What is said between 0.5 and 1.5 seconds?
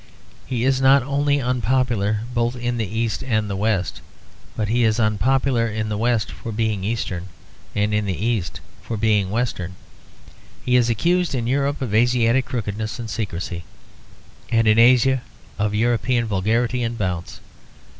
is not only